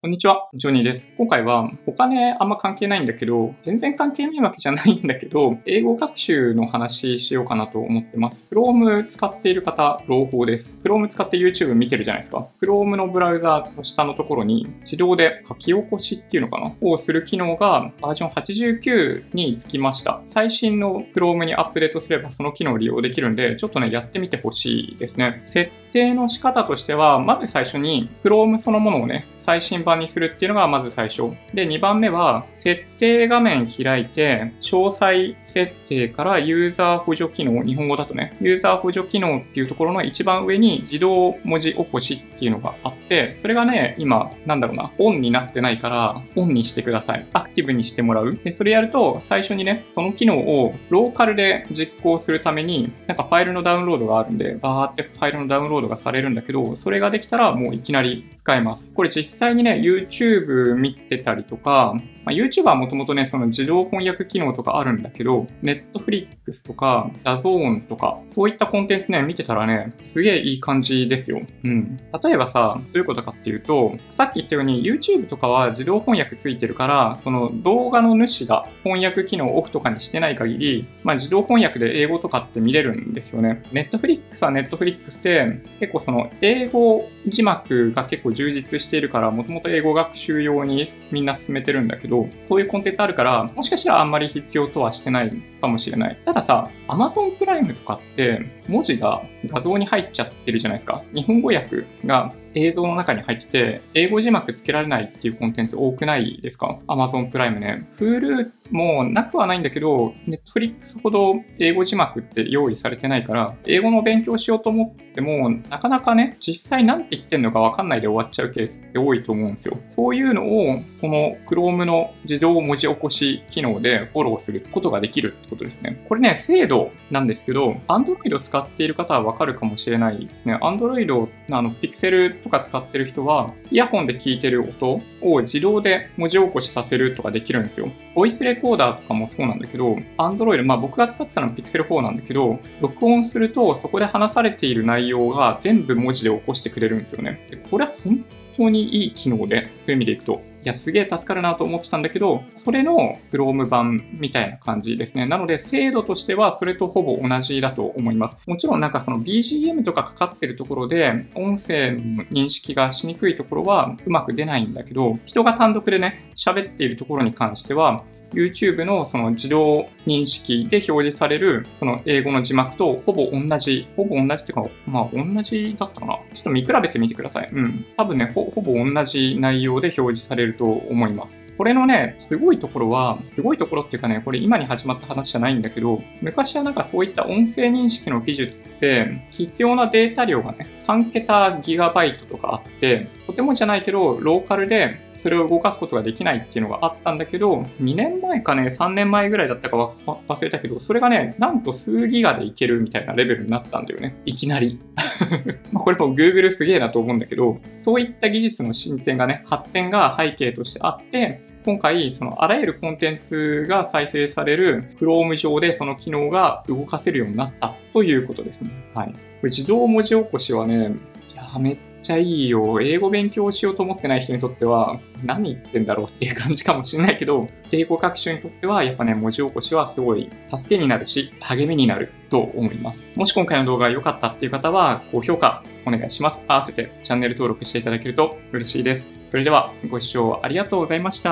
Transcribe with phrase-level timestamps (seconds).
[0.00, 1.12] こんにちは、ジョニーです。
[1.18, 8.46] 今回はお金あんま関係ないんだけど、全然関係ないわけじゃないんだけど、英語学習の話しようかなと思ってます。
[8.48, 10.78] Chrome 使っている方、朗報です。
[10.84, 12.46] Chrome 使って YouTube 見てるじゃないですか。
[12.62, 16.72] Chrome のブラウザーの下のところに自動で書き起こしっていうのかな？
[16.80, 20.22] をする機能がバージョン89につきました。
[20.26, 25.40] 最新の Chrome にアップデートすればその機能を利用できるんで、ちょっとね、やってみてほしいですね。
[25.42, 31.32] 設定の仕方としては、まず最初に Chrome そのものをね、最新版にするっていうのがまず最初。
[31.54, 47.26] で、2番目は、設定画面開いて、詳細設定からユーザー補助機能、日本語だとね、ユーザー補助機能っていうところの一番上に自動文字起こしっていうのがあって、それがね、今、なんだろうな、オンになってないから、オンにしてください。
[47.32, 48.38] アクティブにしてもらう。
[48.44, 58.94] で、それやると、最初にね、その機能をローカルで実行するために、なんかファイルのダウンロードがあるんで、バーってファイルのダウンロードがされるんだけど、それができたらもういきなり使えます。
[58.94, 61.94] これ実際にね、YouTube 見てたりとか、
[62.28, 71.40] まあ、YouTube はもともとね、その自動翻訳機能とかあるんだけど、Netflix とか DAZN とか、そういったコンテンツね、見てたらね、すげえいい感じですよ。
[71.64, 71.96] うん。
[72.22, 83.62] 例えばさ、どういうことかっていうと、さっき言ったように YouTube とかは自動翻訳ついてるから、その動画の主が翻訳機能をオフとかにしてない限り、まあ、自動翻訳で英語とかって見れるんですよね。
[83.72, 96.18] Netflix は Netflix で、結構その英語字幕が結構充実しているから、もともと英語学習用にみんな進めてるんだけど、そういうコンテンツあるから、もしかしたらあんまり必要とはしてないかもしれない。
[96.24, 101.02] たださ、Amazon プライムとかって文字が画像に入っちゃってるじゃないですか。
[101.14, 107.88] 日本語訳が映像の中に入ってて、英語字幕つけられないっていうコンテンツ多くないですか ?Amazon プライムね。
[107.98, 119.78] Hulu もなくはないんだけど、Netflix ほど英語字幕って用意されてないから、英語の勉強しようと思っても、なかなかね、実際何て言ってんのかわかんないで終わっちゃうケースって多いと思うんですよ。
[119.88, 126.04] そういうのを、この Chrome の自動文字起こし機能でフォローすることができるってことですね。
[126.08, 130.56] これね、精度なんですけど、Android 使っている方はわかるかもしれないですね。
[130.56, 137.90] Android の、あの、Pixel とか使ってる人は、イヤホンで聞いてる音を自動で文字起こしさせるとかできるんですよ。
[138.14, 147.46] ボイスレコーダーとかもそうなんだけど、Android、まあ僕が使ったのは Pixel 4なんだけど、録音するとそこで話されている内容が全部文字で起こしてくれるんですよね。
[147.50, 148.24] でこれは本
[148.56, 150.42] 当にいい機能で、そういう意味でいくと。
[150.68, 155.24] いや、すげえ助かるなと思ってたんだけど、それの Chrome 版みたいな感じですね。
[155.24, 158.38] なので、精度としてはそれとほぼ同じだと思います。
[158.46, 176.18] もちろんなんかその BGM とかかかってるところで、音声の認識がしにくいところはうまく出ないんだけど、人が単独でね、喋っているところに関しては、YouTube のその自動認識で表示されるその英語の字幕とほぼ同じ、ほぼ同じっていうか、まあ同じだったかな。
[176.34, 177.50] ちょっと見比べてみてください。
[177.52, 177.86] うん。
[177.96, 181.46] 多分ねほ、ほぼ同じ内容で表示されると思います。
[181.56, 204.18] これのね、すごいところは、すごいところっていうかね、これ今に始まった話じゃないんだけど、昔はなんかそういった音声認識の技術って必要なデータ量がね、3桁ギガバイトとかあって、とてもじゃないけど、ローカルでそれを動かすことができないっていうのがあったんだけど、2年前かね、3年前ぐらいだったか忘れたけど、それがね、なんと数ギガでいけるみたいなレベルになったんだよね。
[204.24, 204.80] いきなり。
[205.72, 218.70] まこれも Google すげえなと思うんだけど、そういった技術の進展がね、発展が背景としてあって、今回、そのあらゆるコンテンツが再生される Chrome 上でその機能が動かせるようになったということですね。
[218.94, 219.12] はい。
[219.12, 220.94] これ自動文字起こしはね、
[221.30, 222.80] いや、めっちゃいいよ。
[222.80, 233.08] 英語勉強しようと思ってない人にとっては、何言ってんだろうっていう感じかもしれないけど、英語学習にとっては、やっぱね、文字起こしはすごい助けになるし、励みになると思います。
[233.14, 236.40] もし今回の動画が良かったっていう方は、高評価お願いします。
[236.48, 239.10] 合わせてチャンネル登録していただけると嬉しいです。
[239.24, 241.30] それでは、ご視聴ありがとうございました。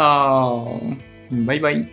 [1.30, 1.84] バイバイ。